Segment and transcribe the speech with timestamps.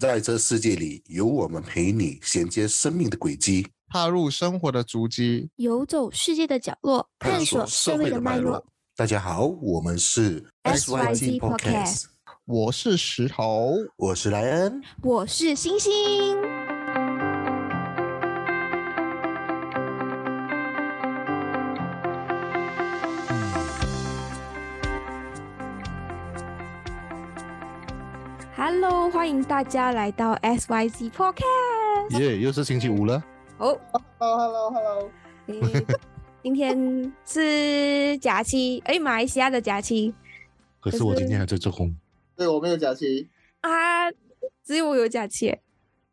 [0.00, 8.64] 在这世界里，有我们陪你衔接生命的轨迹，踏入生活的足迹，游走世界的角落，探索社会的脉络。
[8.96, 12.04] 大家好，我们是 SYZ Podcast，
[12.46, 15.92] 我是石头，我是莱恩，我是星星。
[28.72, 32.20] Hello，欢迎大家来到 SYZ Podcast。
[32.20, 33.20] 耶，又是星期五了。
[33.58, 33.76] 哦
[34.20, 35.10] ，Hello，Hello，Hello。
[36.40, 40.14] 今天是假期，哎，马来西亚的假期
[40.78, 41.92] 可是我今天还在做工，
[42.36, 43.28] 对我没有假期。
[43.62, 44.08] 啊，
[44.64, 45.50] 只有我有假期。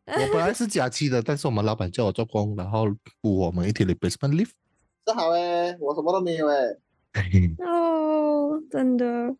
[0.06, 2.86] 我本来是假期的，但是我们老板叫我做工，然后
[3.20, 4.50] 补我们一天的 basement leave。
[5.06, 6.56] 这好哎，我什么都没有哎。
[7.64, 9.34] 哦，真的，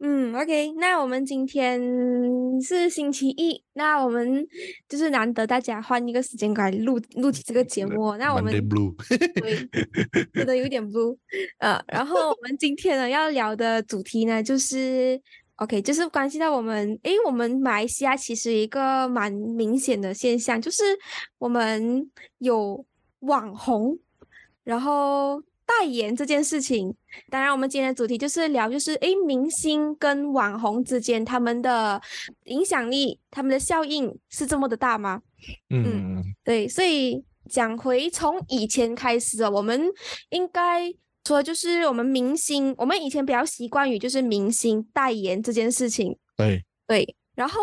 [0.00, 1.80] 嗯，OK，那我们今天
[2.60, 4.46] 是星期一，那我们
[4.88, 8.94] 就是难得大家换一个时间来录录起这个节目，那我们 Monday blue，
[9.40, 11.16] 对，真的有点 blue，
[11.58, 15.18] 呃，然后我们今天呢要聊的主题呢就是
[15.56, 20.82] OK，就是关系到我们，诶，我们马来西亚其实一个蛮明显的现象，就是
[21.38, 22.84] 我们有
[23.20, 23.98] 网红，
[24.64, 25.42] 然后。
[25.66, 26.94] 代言这件事情，
[27.30, 32.00] 当然，我们今天的主题就是聊，就是诶，明星跟网红之间他们的
[32.44, 35.22] 影响力、他们的效应是这么的大吗？
[35.70, 39.90] 嗯，对，所以讲回从以前开始啊，我们
[40.30, 40.92] 应该
[41.26, 46.16] 说就是我们明星，我们以前比较习惯于就是明星代言这件事情。
[46.36, 47.60] 对对，然后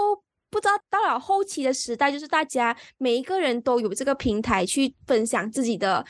[0.49, 6.03] 不知道到了后期的时代，就是大家每一个人都有这个平台去分享自己的。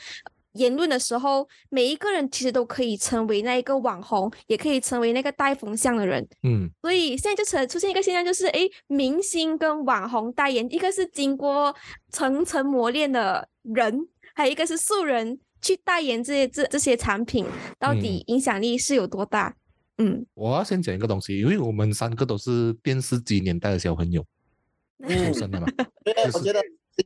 [0.52, 6.26] 言论的时候，每一个人其实都可以成为那一个网红，也可以成为那个带风向的人。
[6.42, 11.74] 嗯，所以现在就成出现一个现象，就是诶，明星跟网红代言，一个是经过
[12.10, 17.46] 层层磨练的人，还有一个是素人去代言这些这这些产品，
[17.78, 19.54] 到底影响力是有多大？
[19.98, 24.24] 嗯，我要先讲一个东西，因为我们三个都是电视机年代的小朋友
[25.06, 25.66] 出生的嘛。
[26.04, 26.60] 对，我觉得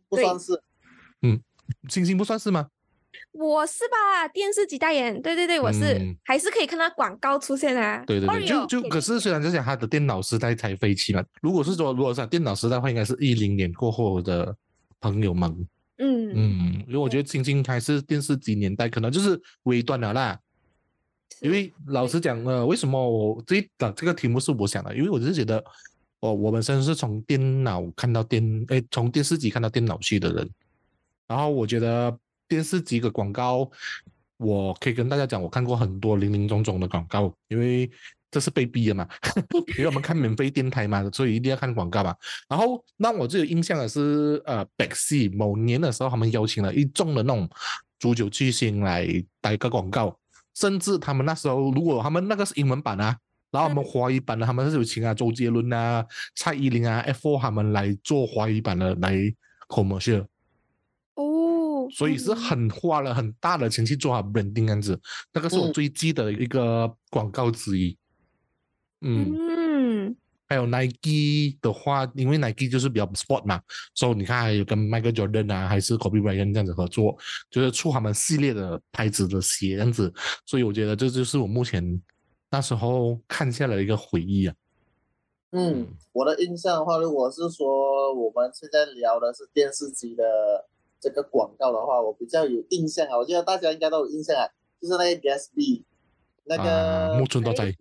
[0.08, 0.60] 不算是。
[1.22, 1.40] 嗯，
[1.88, 2.68] 星星不算是吗？
[3.32, 8.02] 我是吧，电视机代言，对对对，我是，还是可以看到广告出现啊。
[8.06, 14.56] 对对对，就就可是虽然就讲他的电脑时代才飞起嘛，如果是说如果是电脑时代的话，应该是一零年过后的
[15.00, 15.50] 朋友们。
[15.98, 20.38] 嗯嗯，因为我觉得星星还是电视机年代，可能就是微端了啦。
[21.40, 24.96] 因为老实讲呃，为什么我这的这个题目是我想的？
[24.96, 25.62] 因为我是觉得，
[26.20, 30.50] 哦，我本身是从电脑看到电，哎，从电视机看到电脑去的人，
[31.26, 32.18] 然后我觉得。
[32.48, 33.70] 电视机的广告，
[34.36, 37.90] 我可以跟大家讲，我看过很多零零总总的广告，因为
[38.30, 39.08] 这是被逼的嘛，
[39.78, 42.14] 因为我们看免费电台嘛，所以一定要看广告嘛。
[42.48, 47.48] 然后让我最有印象的是，呃，百戏某年的时候，他们邀请了一众的那种
[47.98, 49.08] 足球巨星来
[49.40, 50.18] 带个广告，
[50.54, 53.16] 甚至他们那时候如果他们那个是英文版啊，
[53.50, 56.04] 然后我们华语版的他们是有请啊周杰伦啊、
[56.34, 59.16] 蔡依林啊、F4 他们来做华语版的来
[59.68, 60.26] commercial。
[61.90, 65.00] 所以是很花了很大的钱去做好 branding 样子，
[65.32, 67.96] 那个是我最记得的一个广告之一。
[69.02, 70.16] 嗯，
[70.48, 73.60] 还有 Nike 的话，因为 Nike 就是比较 sport 嘛，
[73.94, 77.16] 所以你看还有跟 Michael Jordan 啊，还是 Kobe Bryant 这样子合作，
[77.50, 80.12] 就是出他们系列的牌子的鞋这样子。
[80.46, 82.02] 所以我觉得这就是我目前
[82.50, 84.54] 那时候看下来的一个回忆啊。
[85.52, 90.24] 嗯，我的印象的话，如果是说我们现在聊的是电视机的。
[91.00, 94.48] 这个广告的话，我比较有印象啊，我觉得大家应该都有印象啊，
[94.80, 95.84] 就是那个 Gatsby，
[96.44, 97.72] 那个木村多哉，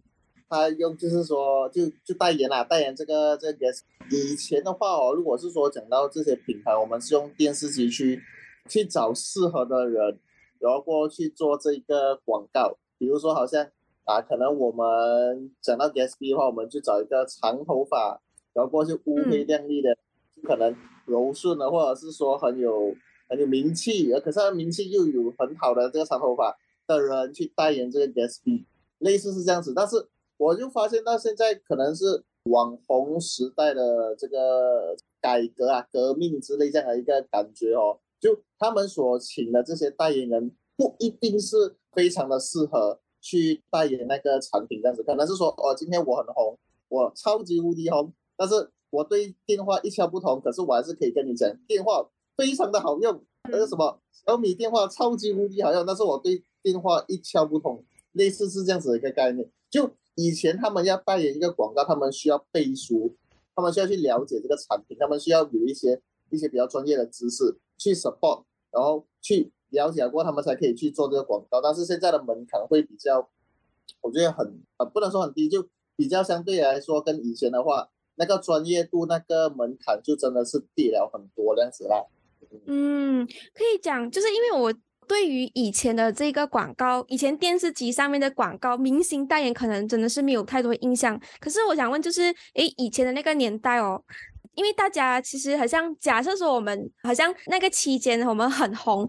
[0.47, 3.67] 他用就是说就就代言啦，代言这个这个。
[4.11, 8.21] 以前的话哦，如果是说讲到这些品牌，我们是用电视机去
[8.69, 10.19] 去找适合的人，
[10.59, 12.77] 然后过去做这个广告。
[12.99, 13.65] 比如说好像
[14.03, 18.21] 啊，可能我们讲到 Gatsby 的话，我们就找一个长头发，
[18.53, 19.97] 然后过去乌黑亮丽的，
[20.43, 20.75] 可能
[21.07, 22.93] 柔顺的，或者是说很有。
[23.39, 26.55] 有名气，可是他名气又有很好的这个长头发
[26.87, 28.63] 的人去代言这个 Gatsby，
[28.99, 29.73] 类似是这样子。
[29.75, 37.99] 但是我就发现到现在可能是网红时代的这个改革啊、革命之类这样的一个感觉哦。
[38.19, 46.57] 就他们所请的这些代言人不一定是非常的适合去代言那个产品这样子，可能是说哦，今天我很红，
[46.89, 52.07] 我超级无敌红，但是我对电话一窍不通，可是我还是可以跟你讲电话。
[52.35, 57.83] 非常的好用，那个什么小米电话超级无敌好用，但是我对电话一窍不通，
[58.13, 59.49] 类似是这样子的一个概念。
[59.69, 63.15] 就以前他们要代言一个广告，他们需要背书，
[63.55, 71.61] 他们需要去了解这个产品，他们需要有一些一些比较专业的知识去 support，然后去了解过，他们才可以去做这个广告。
[71.61, 73.29] 但是现在的门槛会比较，
[74.01, 82.05] 我觉得很呃不能说很低，就比较相对来说跟以前的话，那个专业度那个门槛就真的是低了很多这样子啦。
[82.67, 84.73] 嗯，可以讲，就是因为我
[85.07, 91.19] 对于以前的这个广告，以前电视机上面的广告，明星代言可能真的是没有太多印象。
[91.39, 94.03] 可是我想问，就是诶，以前的那个年代哦，
[94.55, 99.07] 因为大家其实好像假设说我们好像那个期间我们很红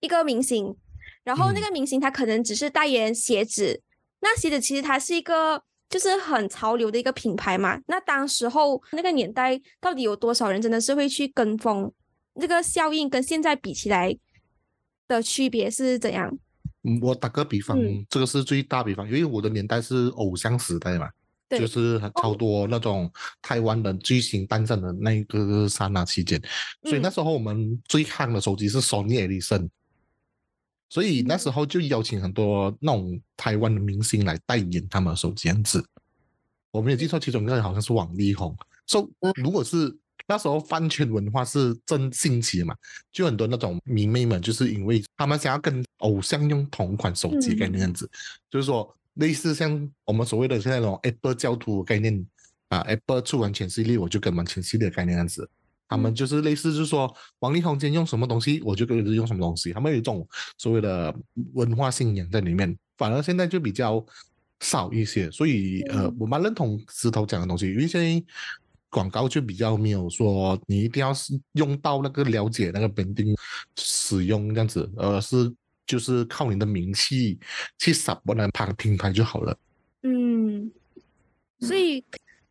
[0.00, 0.74] 一个明星，
[1.22, 3.80] 然后那个明星他可能只是代言鞋子，
[4.20, 7.78] 那鞋子其实它是一个就是很潮流的一个品牌嘛。
[7.86, 11.92] 那当时候那个年代到底有多少人真的是会去跟风？
[12.40, 14.16] 这个效应跟现在比起来
[15.08, 16.38] 的区别是怎样？
[16.82, 17.78] 嗯，我打个比方，
[18.08, 21.08] 这个是最大比方，因为我的年代是偶像时代嘛，
[21.50, 23.10] 就是超多那种
[23.42, 26.40] 台湾的巨星诞生的那个刹那期间，
[26.84, 29.68] 所以那时候我们最夯的手机是 Sony Ericsson，
[30.88, 35.84] 所以那时候就邀请很多那种台湾的明星来代言他们的手机样子。
[36.70, 38.56] 我没有记错，其中一个人好像是王力宏。
[38.86, 39.96] 说如果是。
[40.28, 42.74] 那时候饭圈文化是真兴起的嘛，
[43.12, 48.10] 就很多那种迷妹们，就是因为他们想要跟偶像用同款手机概念样子，
[48.50, 52.26] 就是说类似像我们所谓的现在那种 Apple 教徒概念
[52.70, 55.48] 啊，Apple 出完全系列我就跟完全系列概念样子，
[55.88, 60.26] 他们就是类似就是说王力宏今天用什么东西，我就跟着用什么东西，他们有一种
[60.58, 61.14] 所谓的
[61.54, 64.04] 文化信仰在里面，反而现在就比较
[64.58, 68.26] 少一些，所以呃，我蛮认同石头讲的东西，因为现在。
[68.96, 73.36] 广告就比较没有说你一定要是用到那个了解那个本地
[73.76, 75.52] 使用这样子，而是
[75.86, 77.38] 就是靠你的名气
[77.78, 79.54] 去撒不能拍品牌就好了。
[80.02, 80.72] 嗯，
[81.60, 82.02] 所以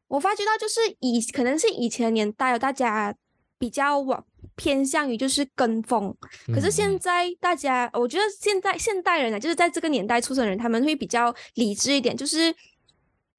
[0.08, 3.16] 我发觉到就是以可能是以前年代大家
[3.58, 4.24] 比较往
[4.56, 6.16] 偏向于就是跟风，
[6.54, 12.56] 可是现在大家我觉得现在现代人啊，就是在这个年代出生人，他们会比较理智一点，就是。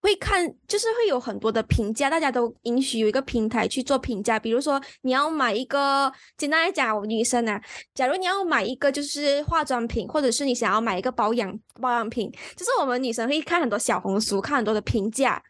[0.07, 4.39] 会看，就是会有很多的评价，大家都允许有一个平台去做评价。
[4.39, 7.61] 比如说，你要买一个，简单来讲，女生啊，
[7.93, 15.43] 假如你要买一个就是化妆品，或者是你想要买一个保养保养品，就是我们女生会看很多小红书，看很多的评价，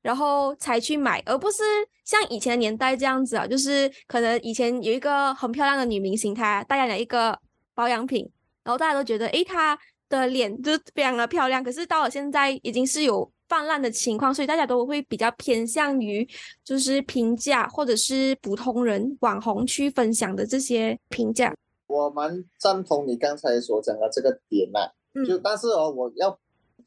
[0.00, 1.64] 然后才去买，而不是
[2.04, 7.36] 像以前年代这样子啊，就是可能以前有一个很漂亮的女明星，她代言了一个
[7.74, 8.30] 保养品，
[8.62, 9.76] 然后大家都觉得，诶，她
[10.08, 13.28] 的脸就非常的漂亮，可是到了现在已经是有。
[13.48, 16.26] 泛滥的情况，所以大家都会比较偏向于
[16.64, 21.54] 就是评价或者是普通人网红去分享的这些评价。
[21.86, 24.90] 我蛮赞同你刚才所讲的这个点呐，
[25.26, 26.36] 就但是哦，我要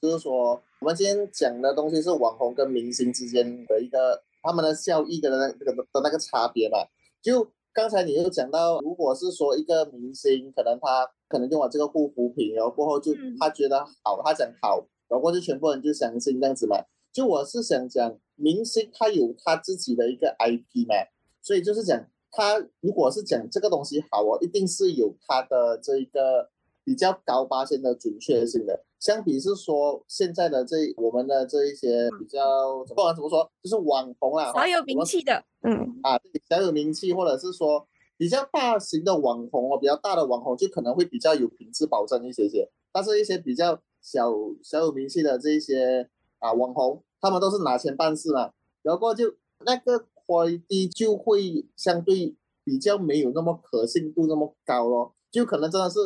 [0.01, 6.79] 就是说，我们今天讲的东西是网红跟明星之间的一个他们的效益的那个的那个差别嘛。
[7.21, 14.83] 就刚才你又讲到，如果是说一个明星，可能他可能用了这个护肤品，然后过后就他觉得好，他讲好。
[15.09, 16.77] 然后就全部人就相信这样子嘛，
[17.13, 20.93] 就我是想讲，明星他有他自己的一个 IP 嘛，
[21.41, 26.49] 所以就是讲他如果是讲这个东西好哦，一定是有他的这一个
[26.83, 28.83] 比较高八线的准确性的。
[28.99, 35.99] 相比是说现在的这我们的这一些比较不管怎么说，就是网红啊，小有名气的，嗯。
[36.03, 36.19] 啊，
[36.49, 37.87] 小有名气或者是说
[38.17, 43.81] 比较大型的网红哦，比较大的网红就可能会比较有品质保证一些些，但是一些比较。
[44.09, 44.31] 小
[44.63, 46.09] 小有名气的这一些
[46.39, 49.35] 啊网红，他们都是拿钱办事嘛，然后就
[49.65, 52.33] 那个快递就会相对
[52.63, 55.99] 比较没有那么可信度那么高咯，就可能真的是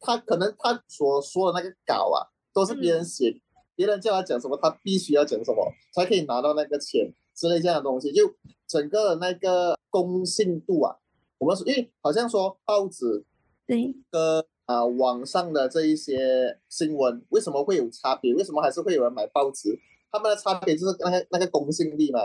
[0.00, 3.40] 他可能他所说的那个稿啊，都是别人写，
[3.76, 8.34] 别人叫他讲什么，他必须要讲什么才可以拿到那个钱之类这样的东西，就
[8.66, 10.96] 整个的那个公信度啊，
[11.38, 13.24] 我们因为好像说报纸
[13.68, 13.94] 对。
[14.10, 14.44] 跟。
[14.66, 18.34] 啊，网上的这一些新闻为什么会有差别？
[18.34, 19.78] 为什么还是会有人买报纸？
[20.10, 22.20] 他们的差别就是那个那个公信力嘛。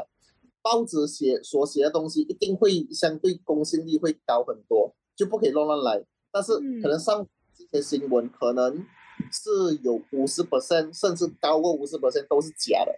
[0.63, 6.03] 报纸写所写的东西一定会相对公信力会高很多，就不可以乱乱来。
[6.31, 8.85] 但是可能上这些新闻可能
[9.31, 12.95] 是有五十 percent 甚至高过五十 percent 都是假的，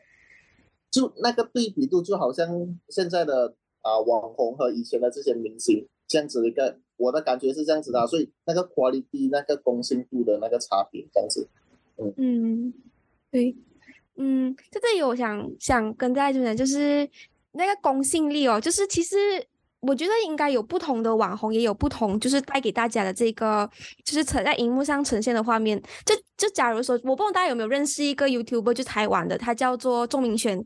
[0.89, 6.79] 就那个对比度就好像现在的啊网红和以前的这些明星这样子的一个。
[6.97, 11.47] 我的感觉是这样子的，所以那个 quality 那个公信度的那个差别这样子，
[11.97, 12.13] 嗯。
[12.17, 12.73] 嗯，
[13.31, 13.55] 对，
[14.15, 17.09] 嗯，在这里我想想跟大家讲，就是
[17.53, 19.15] 那个公信力哦，就是其实
[19.79, 23.69] 我觉得应该有不同的网红，也有不同，就是带给大家的这个，
[24.05, 25.81] 就是呈在荧幕上呈现的画面。
[26.05, 30.65] 就就假如说，我不知道大家有没有认识一个 YouTuber，就台湾的，他叫做钟明轩，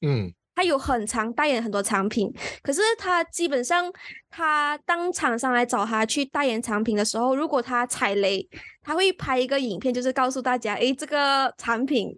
[0.00, 0.32] 嗯。
[0.60, 2.30] 他有很长代言很多产品，
[2.62, 3.90] 可是他基本上
[4.28, 8.46] 他当厂商来找他去代言产品的时候，如果他踩雷，
[8.82, 12.14] 他会拍一个影片，就是告诉大家，诶，这个产品。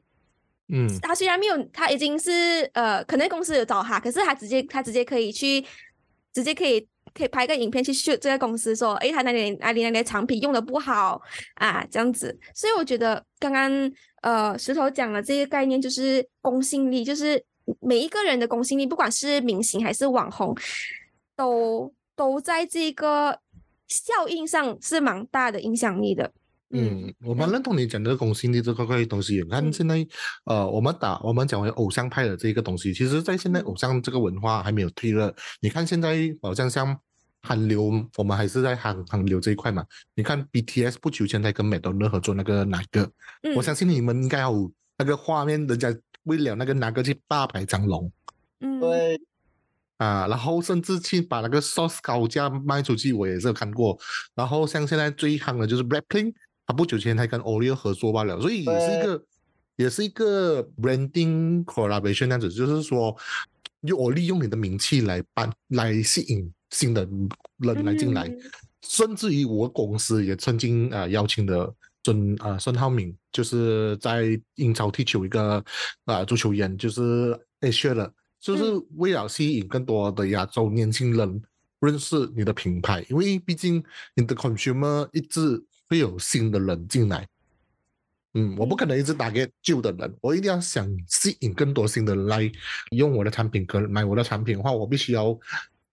[0.71, 5.65] 嗯，他虽然没有，他已经是呃，可能公司有找他，可是他直接他直接可以去，
[6.35, 6.81] 直接可以
[7.15, 11.23] 可以拍个影片去秀这个公司说，诶，他哪里哪里哪里的产品用的不好
[11.55, 12.37] 啊，这样子。
[12.57, 17.41] 所以我觉得刚刚呃石头讲的这个概念就是公信力，就是
[17.81, 20.57] 每一个人的公信力，不管是明星还是网红，
[21.37, 23.41] 都都在这个
[23.89, 26.33] 效应上是蛮大的影响力的。
[26.75, 29.43] 嗯，我蛮认同你讲的公信力这块块东西。
[29.43, 30.07] 你看嗯现在，
[30.45, 35.35] 呃，我们打我们讲为偶像派的这个东西，其实，在现在嗯偶像这个文化还没有退热。
[35.61, 36.99] 你看现在好像像
[37.43, 39.85] 韩流，我们还是在韩韩流这一块嘛。
[40.15, 43.03] 你看 BTS 不久前才跟美东乐合作那个哪个，
[43.43, 48.11] 嗯，我相信你们应该有那个画面，人家为了那个拿个去大排长龙。
[48.61, 49.21] 嗯，对，
[49.97, 53.99] 啊，然后甚至去把那个 sauce 高价卖出去，我也是有看过。
[54.35, 56.35] 然后像现在最夯的就是 Blackpink，
[56.67, 59.25] 他不久前还跟 Oreo 合作罢了，所以也是一个
[59.77, 63.17] 也是一个 branding collaboration 这样子，就是说，
[63.81, 67.03] 用我利用你的名气来办来吸引新的
[67.59, 68.39] 人来进来，嗯。
[68.83, 71.73] 甚至于我公司也曾经呃邀请的
[72.05, 75.65] 孙呃孙浩敏，就是在英超踢球一个
[76.07, 78.87] 呃足球员，就是 Asia 的，就是嗯。
[78.97, 81.43] 为了吸引更多的亚洲年轻人
[81.81, 83.83] 认识你的品牌，因为毕竟
[84.15, 87.27] 你的 consumer 一直会有新的人进来。
[88.35, 92.51] 嗯，我不可能一直打给旧的人，我一定要想吸引更多新的人来
[92.93, 95.39] 用我的产品，跟买我的产品的话，我必须要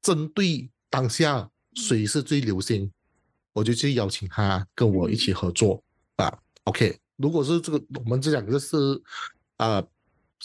[0.02, 2.90] 针对当下谁是最流行，
[3.52, 5.84] 我就去邀请他跟我一起合作、
[6.24, 6.40] 啊。
[6.66, 8.78] OK，如果是这个，我们这讲的是
[9.58, 9.84] 啊、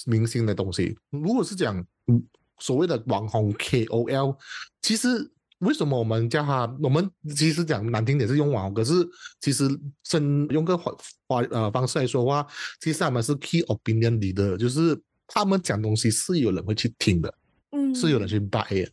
[0.07, 2.23] 明星的东西，如果是讲嗯
[2.59, 4.37] 所谓的网红 KOL，
[4.81, 6.73] 其实为什么我们叫他？
[6.83, 8.93] 我们其实讲难听点是用网红，可是
[9.41, 9.69] 其实
[10.03, 10.97] 真用个方
[11.29, 12.47] 方呃方式来说话，
[12.81, 17.35] 其实他们是 key opinion leader，就是他们讲东西是有人会去听的，
[17.71, 18.91] 嗯，是有人去 buy 的。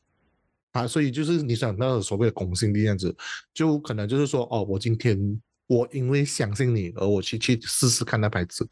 [0.72, 3.14] 啊，所以就是你想那个所谓的公信力这样子，
[3.54, 8.68] 就可能就是说，哦，我今天我因为相信你，而我去去试试看那牌子，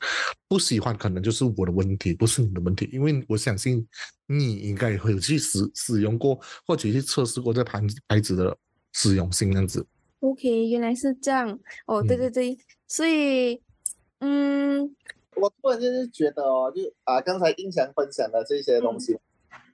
[0.50, 3.88] 不喜欢可能就是我的问题，不是你的问题，因为我相信
[4.28, 6.38] 你应该会有去使使用过，
[6.68, 8.58] 或者去测试过这牌牌子的
[8.92, 9.88] 使用性这样子。
[10.20, 13.62] OK，原来是这样哦，对嗯对对，所以，
[14.20, 14.94] 嗯
[15.36, 19.18] 我突然间就觉得哦，就啊，刚才印象分享的这些东西，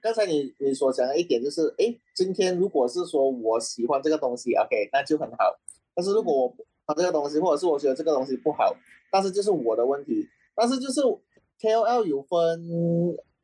[0.00, 5.58] 刚才你你所讲的一点就是，哎，今天如果是说我喜欢这个东西，OK，那就很好。
[5.92, 6.64] 但是如果我不
[6.94, 8.74] 这个东西，或者是我觉得这个东西不好，
[9.10, 10.28] 但是就是我的问题。
[10.54, 11.00] 但是就是
[11.60, 12.66] KOL 有分，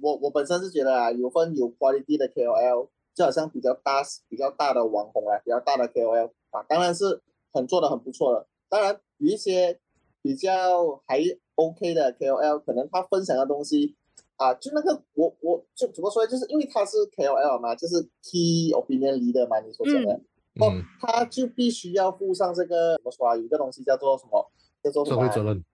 [0.01, 7.21] 我我本身是觉得啊，有分有 quality 的 KOL，就好像比较大比较大的网红啊，比较大的 KOL 啊，当然是
[7.53, 8.47] 很做的很不错的。
[8.69, 9.79] 当然有一些
[10.23, 11.21] 比较还
[11.57, 13.95] OK 的 KOL，可能他分享的东西
[14.37, 20.21] 啊，就那个我我就怎么说，就是因为他是 KOL 嘛，就是 Key Opinion Leader 嘛，你所讲的，
[20.61, 23.37] 哦嗯，，他就必须要负上这个怎么说啊？
[23.37, 24.51] 有一个东西叫做什么？
[24.83, 25.65] 叫做社会责任。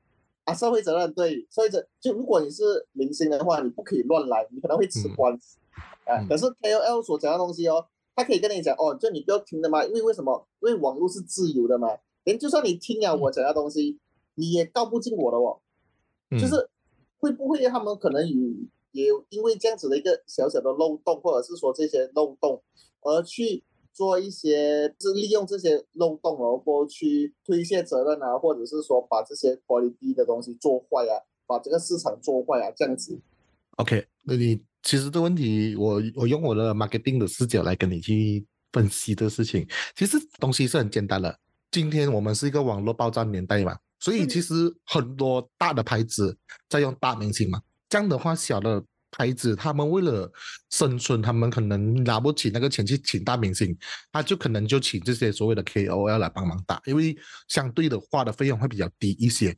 [0.44, 5.58] 啊，社会责任对，社会责就如果你是明星的话，你不可以乱来，你可能会吃嗯官司、
[6.04, 6.20] 啊。
[6.20, 10.46] 嗯可是 KOL 所讲的东西哦，他可以跟你讲哦，就你不要听的嘛，因为为什么？
[10.62, 11.88] 因为网络是自由的嘛，
[12.24, 13.98] 连就算你听了我讲的东西，
[14.36, 15.60] 你也告不进我的哦。
[16.30, 16.68] 嗯就是
[17.18, 18.36] 会不会他们可能有
[18.92, 22.62] 也有因为这样子的一个小小的漏洞，或者是说这些漏洞，
[23.02, 33.20] 而去做一些是利用这些漏洞，然后去推卸责任啊，或者是说把这些 quality 的东西做坏啊，把这个市场做坏啊，这样子。
[33.76, 39.66] OK，那你其实这个问题，我我用我的 marketing 的视角来跟你去分析这个事情。
[39.94, 41.38] 其实东西是很简单的。
[41.70, 44.54] 今天我们是一个网络爆炸年代嘛，所以嗯其实
[44.84, 46.36] 很多大的牌子
[46.68, 47.62] 在用大明星嘛。
[47.88, 50.30] 这样的话，小的牌子他们为了
[50.70, 53.76] 生存，他们可能拿不起那个钱去请大明星，
[54.12, 57.16] 他就可能就请这些所谓的 KOL 来帮忙打，因为
[57.48, 59.56] 相对的话的费用会比较低一些。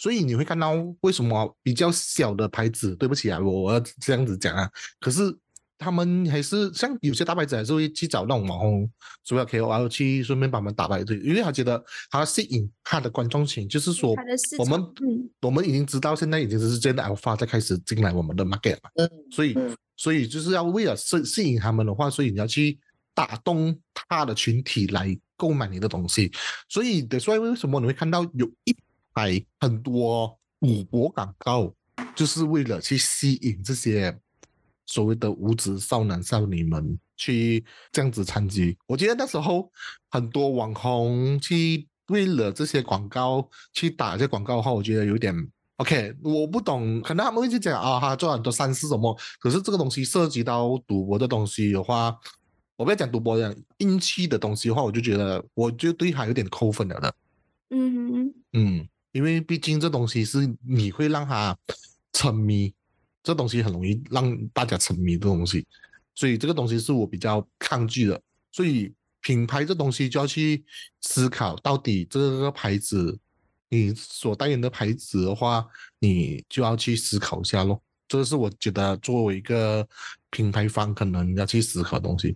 [0.00, 5.36] 所以你会看到为什么比较小的牌子，对不起啊，我我要这样子讲啊，可是
[5.78, 8.90] 他们还是像有些大牌子还是会去找那种网红，
[9.24, 14.14] 主要 KOL 去顺便帮忙打牌，对，因为他觉得他吸引他的观众群，就是说
[14.58, 22.78] 我们嗯我们已经知道现在已经是真的 alpha 在开始进来我们的 market 嘛，嗯，所以嗯所以就是要为了吸吸引他们的话，所以你要去
[23.14, 26.30] 打动他的群体来购买你的东西。
[26.68, 28.76] 所以的，所以为什么你会看到有一
[29.12, 31.74] 排很多赌博广告，
[32.14, 34.16] 就是为了去吸引这些
[34.88, 38.76] 所谓的无知少男少女们去这样子参与。
[38.86, 39.70] 我觉得那时候
[40.10, 45.34] 很多网红去为了这些广告去打这些广告的话，我觉得有点
[45.76, 46.14] OK。
[46.24, 52.16] 我不懂，可能他们会去讲啊，他做很多善事什么，可是这个东西涉及到赌博的东西的话，
[52.76, 57.14] 我不要讲赌博讲运气的东西的话，我就觉得我就对他有点扣分了的。
[57.70, 61.54] 嗯哼，嗯，因为毕竟这东西是你会让他
[62.14, 62.72] 沉迷，
[63.22, 65.66] 这东西很容易让大家沉迷的东西，
[66.14, 68.20] 所以这个东西是我比较抗拒的。
[68.52, 70.64] 所以品牌这东西就要去
[71.00, 73.18] 思考，到底这个牌子
[73.68, 75.66] 你所代言的牌子的话，
[75.98, 77.82] 你就要去思考一下咯。
[78.06, 79.86] 这是我觉得作为一个
[80.30, 82.34] 品牌方可能要去思考的东西。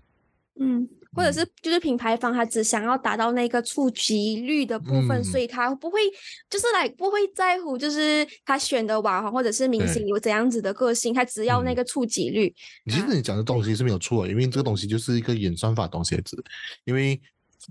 [0.61, 6.00] 嗯，或者嗯是就是品牌方他只想要达到那个触及率的部分，所嗯以他不会
[6.49, 12.54] 就是来不会在乎，就是他选的网红或者是明星有怎样子的个性，他只要那嗯个触及率。
[12.87, 16.42] 其实你讲的东西是没有错的，因为这个东西就是一个演算法东西子。
[16.85, 17.21] 因为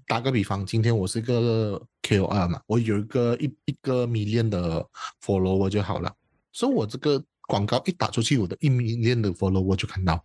[0.07, 4.85] 打个比方，今天我是一个 KOL 嘛，我有一个一一个 million 的
[5.21, 6.13] follower 就好了，
[6.53, 10.23] 所以我这个广告一打出去，我的一 million 的 follower 就看到。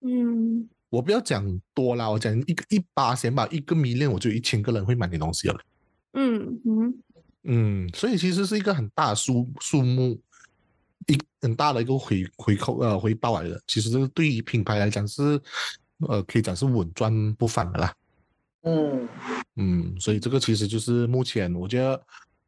[0.00, 5.58] 嗯我不要讲多啦，我讲一个一八先吧，一个 million 我就一千个人会买你东西了。
[6.12, 7.02] 嗯嗯
[7.48, 10.20] 嗯，所以其实是一个很大的数数目，
[11.06, 13.60] 一很大的一个回回扣呃回报来的。
[13.66, 15.40] 其实这个对于品牌来讲是，
[16.08, 17.94] 呃，可以讲是稳赚不返的啦。
[18.62, 19.08] 嗯
[19.56, 22.02] 嗯，所以这个其实就是目前我觉得，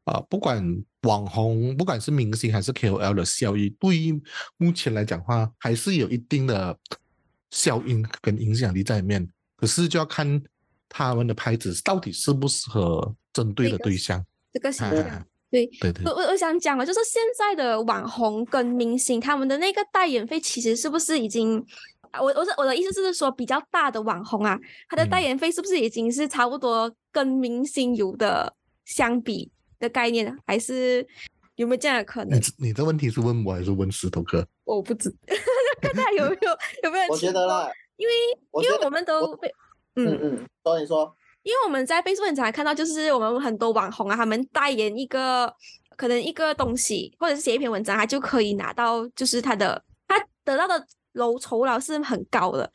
[0.04, 0.64] 啊、不管
[1.02, 4.20] 网红，不管是明星还是 KOL 的效益，对于
[4.56, 6.76] 目前来讲的话，还是有一定的
[7.50, 9.28] 效应跟影响力在里面。
[9.56, 10.40] 可是就要看
[10.88, 14.24] 他们的拍子到底适不适合针对的对象。
[14.52, 15.26] 这个形哎象。
[15.50, 21.58] 对，对对我我我想讲了就是现在的网红跟明星他们的那个代言费，其实是不是已经，
[22.10, 24.58] 啊我我是我的意思是说，比较大的网红啊，
[24.90, 31.06] 他的代嗯言费是不是已经是差不多跟明星有的相比的概念，还是
[31.56, 32.68] 有没有这样的可能你？
[32.68, 34.46] 你的问题是问我还是问石头哥？
[34.76, 35.10] 我不知，
[35.80, 37.04] 看大家有没有有没有？
[37.08, 38.12] 我觉得，啦，因为
[38.52, 39.48] 得因为我们都被
[39.94, 40.20] 嗯嗯。
[40.22, 45.52] 嗯，所以说，因为我们在 Facebook 很常看到，就是我们很多网红啊，他们代言一个
[45.96, 52.70] 可能一个东西，或者是写一篇文章，他就可以拿到，就是他的他得到的楼酬劳是很高的，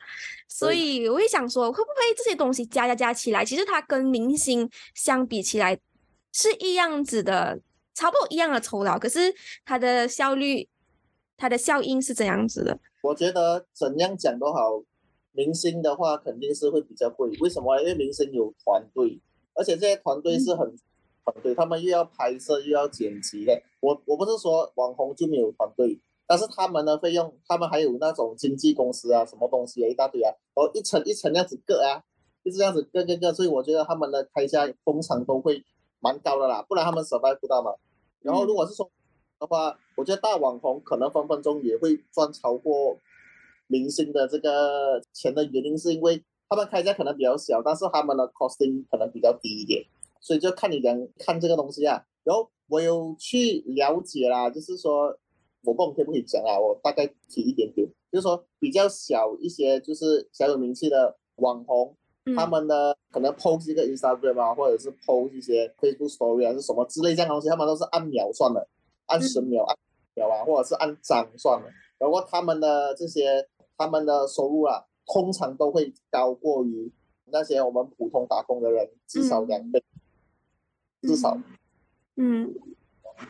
[0.48, 5.78] 所以我会想说，会不会这些东西加加加起来，其实它跟明星相比起来
[6.32, 7.56] 是一样子的，
[7.94, 9.32] 差不多一样的酬劳，可是
[9.64, 10.68] 它的效率、
[11.36, 12.78] 它的效应是怎样子的？
[13.02, 14.82] 我觉得怎样讲都好，
[15.32, 17.30] 明星的话肯定是会比较贵。
[17.40, 17.78] 为什么？
[17.80, 19.20] 因为明星有团队，
[19.54, 20.74] 而且这些团队是很
[21.24, 23.62] 团队，他们又要拍摄又要剪辑的。
[23.80, 32.02] 我我不是说网红就没有团队，但是他们的费用，他们还有那种经纪公司啊，什么东西啊，一大堆啊，然后一层一层那样子割啊，
[32.44, 35.62] 就是这样子割割割，所以我觉得他们的开价通常都会
[36.00, 37.72] 蛮高的啦，不然他们 survive 不到嘛。
[38.20, 38.90] 然后如果是说
[39.38, 42.98] 的话，我觉得大网红可能分分钟也会赚超过
[43.66, 49.84] 明星的这个钱的原因，是因为他们开价可能比较小，但是他们的 costing 可能比较低一点，
[50.20, 52.04] 所以就看你怎样看这个东西啊。
[52.22, 55.16] 然后我有去了解啦，就是说
[55.64, 61.94] 我不懂可不可以讲啊，我大概提一点点，就是说比较小一些，就是小有名气的网红，
[62.26, 68.66] 嗯他们的可能 post 一个 Instagram 啊，或者是 post 一些 Facebook Story 啊，是什么之类这样东西，他们都是按秒算的，
[69.06, 69.76] 按十秒、按
[70.14, 71.68] 秒啊，或者是按张算了。
[71.98, 76.92] 然后他们的这些他们的收入啊，通常都会高过于
[77.26, 79.82] 那些我们普通打工的人，至少两倍，
[81.02, 81.38] 至少。
[82.16, 82.54] 嗯，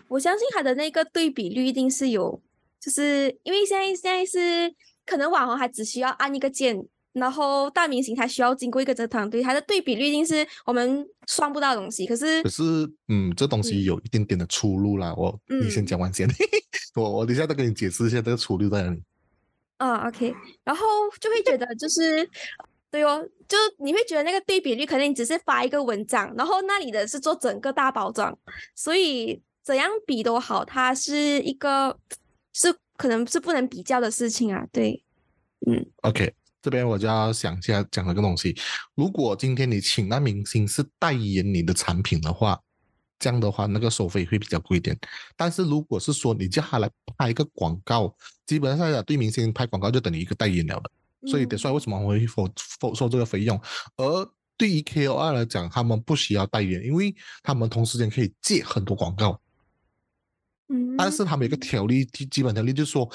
[0.09, 2.43] 我相信他的那个对比率一定是有，
[2.81, 4.75] 就是因为现在现在是
[5.07, 12.07] 可能网红还只需要按一个键，然后大明星他需要经过一个这个团队，他的对比率一定是我们算不到的东西。
[12.07, 12.63] 可是可是，
[13.09, 15.15] 嗯，这东西有一点点的出入啦。
[15.17, 16.29] 我你先嗯讲完先，
[16.95, 19.03] 我我等一下再跟你解释一下这个出入在哪里。
[19.77, 20.87] 啊，OK，然后
[21.21, 22.29] 就会觉得就是，
[22.91, 28.37] 对哦，就你会觉得那个对比率可能你只是发一个文章，然后那里的是做整个大包装，
[28.75, 31.99] 所以怎样比都好，它是一个
[32.53, 34.65] 是可能是不能比较的事情啊。
[34.73, 35.03] 对，
[35.67, 36.33] 嗯 OK，
[36.65, 38.57] 这边我就要想一下讲了个东西。
[38.95, 42.59] 如果今天你请那明星是代言你的产品的话，
[43.19, 44.99] 这样的话那个收费会比较贵一点。
[45.37, 50.91] 但是如果是说你叫他来拍一个广告，基本上对明星拍广告就等于一个代言了的。
[51.31, 52.51] 所以得嗯说为什么我会否
[52.81, 53.61] 否收这个费用？
[53.99, 59.39] 而对于 KOL 来讲，他们不需要代言，因为他们同时间可以借很多广告。
[60.75, 63.09] 嗯，但是他们有一个条例，基基本条例就是说，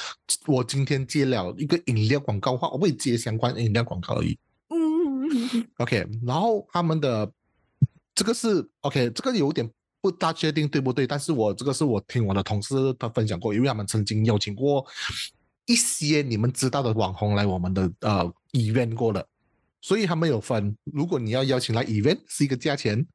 [0.47, 4.37] 我今天接了一个饮料广告的话，我会接相关饮料广告而已。
[4.69, 7.29] 嗯 OK，然后他们的
[8.15, 9.69] 这个是 OK，这个有点
[10.01, 14.85] 不大确定对不对，但是我这个是我听我的同事他分享过，因为他们曾经邀请过
[15.65, 19.25] 一些你们知道的网红来我们的呃 event 过了，
[19.81, 23.05] 所以他们有分，如果你要邀请来 event 是一个价钱，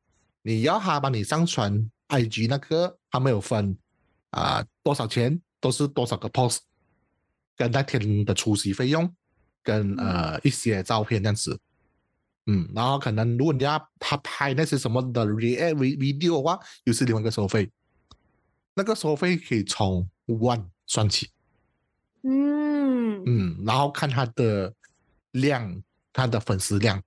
[0.43, 3.77] 你要他帮你上传 IG 那个，他们有分
[4.35, 6.59] 啊、多少钱，都是多少个 post，
[7.57, 9.15] 跟那天的出席费用，
[9.63, 11.61] 跟呃一些照片这样子。
[12.47, 17.71] 嗯，然后可能如果你要他拍那些什么的 react video 的话，又是另外一个收费。
[18.75, 21.31] 那个收费可以从 one 算起，
[22.23, 24.75] 嗯嗯，然后看他的
[25.31, 25.81] 量、
[26.13, 27.01] 他的粉丝量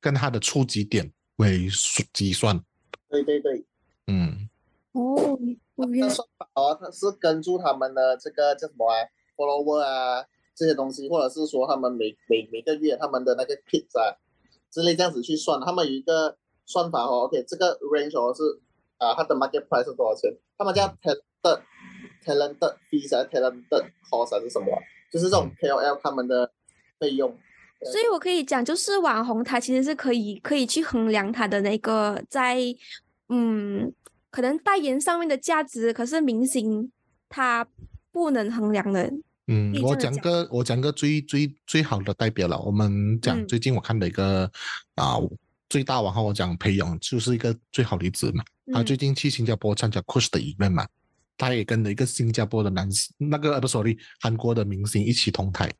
[0.00, 2.62] 跟他的触及点为数计算。
[3.08, 3.64] 对对对，
[4.06, 4.48] 嗯
[4.92, 5.38] 哦，
[5.76, 8.96] 那算法哦，它是根据他们的这个叫什么啊
[9.36, 14.16] ，follower 啊这些东西，或者是说他们每每每个月他们的那个 kits 啊
[14.70, 18.42] 之类这样子去算，他们有一个算法哦，OK，这个 range 哦是
[18.98, 20.32] 啊，它的 market price 是多少钱？
[20.56, 21.60] 他们叫 talented
[22.24, 24.78] talented fees 啊，talented cost 还是什么啊？
[25.10, 26.52] 就是这种 KOL 他们的
[26.98, 27.36] 费用。
[27.92, 32.58] 所以我可以讲，就是网红他其实是可以可以去衡量他的那个在
[33.28, 33.92] 嗯，
[34.34, 36.90] 可能代言上面的价值，可是明星
[37.28, 37.64] 他
[38.10, 39.08] 不能衡量的。
[39.46, 42.58] 嗯我讲讲个我讲个最最最好的代表了。
[42.58, 44.50] 我们讲嗯最近我看的一个
[44.96, 45.18] 啊、
[45.68, 48.42] 最大网红，我讲裴勇就是一个最好例子嘛。
[48.72, 50.84] 他嗯最近去新加坡参加 Kush 的 event 嘛，
[51.38, 55.72] 他也跟了一个新加坡的男那个呃不 sorry 韩国的明星一起同台，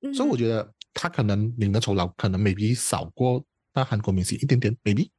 [0.00, 5.10] 嗯所以我觉得他可能领的酬劳可能 maybe 少过那韩国明星一点点，maybe。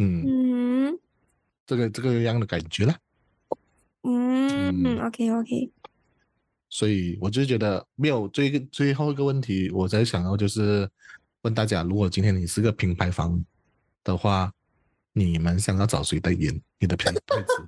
[0.00, 0.47] 嗯，嗯
[1.68, 2.98] 这个这个样的感觉啦。
[4.02, 5.70] 嗯嗯，OK OK，
[6.70, 10.88] 所以我就觉得没有最最后一个问题，我在想要就是
[11.42, 13.44] 问大家，如果今天你是个品牌方
[14.02, 14.50] 的话，
[15.12, 17.64] 你们想要找谁代言你的品牌词？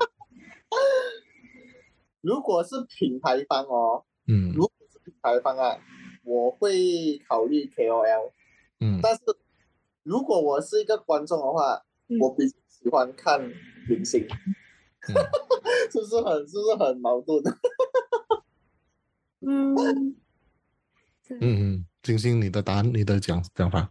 [2.22, 5.76] 如果是品牌方哦，嗯如果是品牌方啊，
[6.24, 8.32] 我会考虑 KOL。
[8.80, 9.20] 嗯但是
[10.02, 13.38] 如果我是一个观众的话，嗯我比较喜欢看
[13.90, 14.24] 明星，
[15.08, 15.14] 嗯
[15.90, 17.42] 是不是很是不是很矛盾？
[19.40, 19.74] 嗯，
[21.28, 23.90] 嗯嗯，金星，你的答案，你的讲讲法，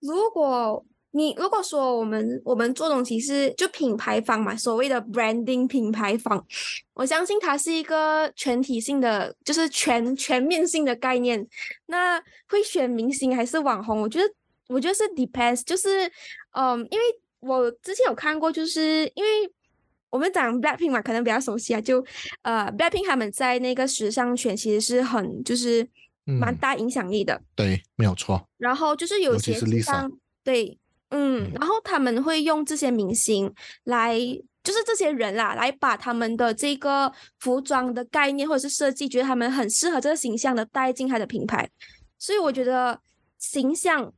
[0.00, 6.44] 如果你如果说我们我们做东西是就品牌方嘛，所谓的 branding 品牌方，
[6.94, 11.46] 我相信它是一个全体性的，就是全全面性的概念。
[11.86, 14.00] 那会选明星还是网红？
[14.00, 14.32] 我觉得
[14.68, 16.10] 我觉得是 depends，就是
[16.52, 17.04] 嗯，因为
[17.46, 19.30] 我之前有看过，就是因为。
[20.10, 21.80] 我们讲 Blackpink 嘛，可能比较熟悉啊。
[21.80, 21.98] 就
[22.42, 25.84] 呃，Blackpink 他们在那个时尚圈其实是很就是
[26.22, 27.42] 蛮嗯大影响力的。
[27.56, 30.12] 对，没有错，然后就是有些时 Lisa 尚
[30.44, 30.78] 对，
[31.08, 33.52] 嗯，嗯然后他们会用这些明星
[33.82, 34.16] 来，
[34.62, 41.68] 就是这些人啦，来把他们的这个服装的概念或者是设计，觉得他们很适合这个形象的带进他的品牌。
[42.20, 43.00] 所以我觉得
[43.40, 44.12] 形象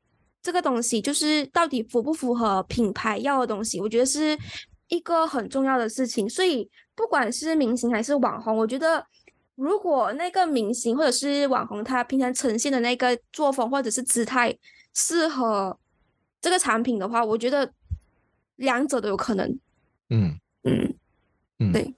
[0.47, 4.39] 这个东西，就是到底符不符合品牌要的东西，我觉得是
[4.87, 6.31] 一个很重要的事情。
[6.31, 9.05] 所以不管是明星还是网红，我觉得
[9.57, 14.57] 如果那个明星或者是网红，他平常呈现的那个作风或者是姿态
[14.95, 15.77] 适合
[16.41, 17.73] 这个产品的话，我觉得
[18.55, 19.59] 两者都有可能。
[20.11, 20.95] 嗯嗯，
[21.59, 21.93] 嗯，对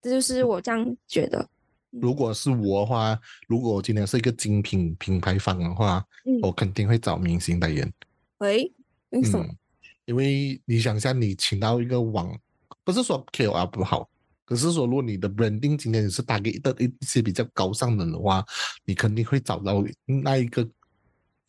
[0.00, 1.48] 这就是我这样觉得。
[1.90, 7.92] 如果是我的话，如果我今天是一个精品品牌方的话，嗯，我肯定会找明星代言。
[8.38, 8.72] 喂，
[9.10, 9.44] 为什么？
[9.44, 9.56] 嗯，
[10.04, 12.38] 因为你想下你请到一个网，
[12.84, 14.08] 不是说 KOL 不好，
[14.44, 18.44] 可是说如果你的 branding 今天你是打给一一些比较高尚的人的话，
[18.84, 20.68] 你肯定会找到那一个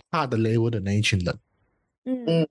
[0.10, 1.40] 大的 level 的那一群人，
[2.06, 2.26] 嗯。
[2.26, 2.48] 嗯。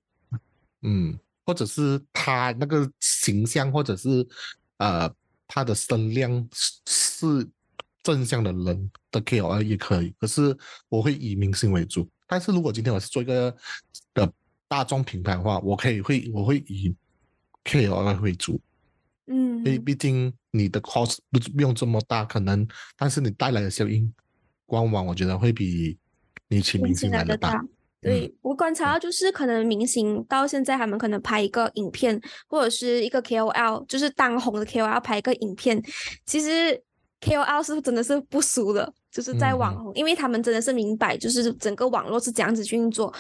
[0.83, 4.24] 嗯，或者是他那个形象，或者是
[4.77, 5.12] 呃
[5.48, 7.48] 他的声量是是
[8.14, 10.56] 正向的人的 KOL 也可以，可是
[10.88, 12.08] 我会以明星为主。
[12.26, 13.54] 但是如果今天我是做一个
[14.14, 14.32] 的
[14.66, 16.94] 大众品牌的话，我可以会我会以
[17.64, 18.58] KOL 为主，
[19.26, 22.66] 嗯因为毕竟你的 cost 不不用这么大，可能
[22.96, 24.10] 但是你带来的效应，
[24.64, 25.98] 官网我觉得会比
[26.48, 27.52] 你请明星来的大。
[27.52, 27.64] 大。
[28.00, 35.82] 对我观察到，就是可能明星到现在，他们可能拍一个影片，或者是一个 KOL，就是当红的 KOL 拍一个影片，
[36.24, 36.80] 其实
[37.20, 43.12] KOL 是真的是不输的，就是在嗯网红，因为他们真的是明白，就是整个网络是怎样子去运作。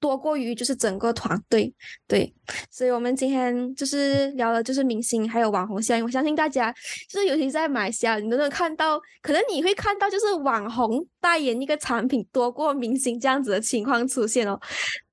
[0.00, 1.72] 多过于就是整个团队，
[2.06, 2.30] 对，
[2.70, 6.04] 所以我们今天就是聊的就是明星还有网红效应。
[6.04, 6.70] 我相信大家
[7.08, 14.60] 就是尤其在马来西亚，你都能看到，可能你会看到就是网红代言一个产品多过明星这样子的情况出现哦。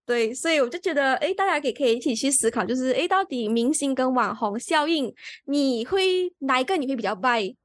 [0.05, 5.13] 对，所以我就觉得，哎，大家也可以一起去思考，就是，哎，到底明星跟网红效应，
[5.45, 7.55] 你会哪一个你会比较 buy？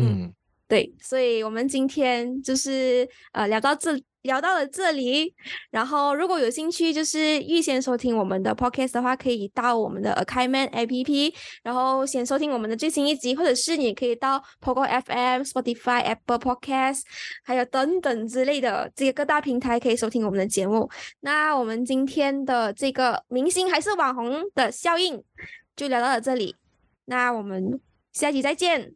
[0.00, 0.32] 嗯，
[0.68, 4.00] 对，所以我们今天就是呃聊到这。
[4.22, 5.32] 聊到了这里，
[5.70, 11.32] 然后如果有兴趣，就是预先收听我们的 podcast 的话，可以到我们的 Akaiman APP，
[11.62, 17.02] 然后先收听我们的最新一集，或者是你可以到 Pogo FM、Spotify、Apple Podcast，
[17.44, 20.90] 还有等等之类的这些各大平台可以收听我们的节目。
[21.20, 25.22] 那我们今天的这个明星还是网红的效应
[25.74, 26.54] 就聊到了这里，
[27.06, 27.80] 那我们
[28.12, 28.92] 下期再见，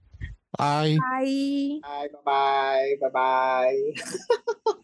[0.53, 4.83] 拜拜拜拜拜拜。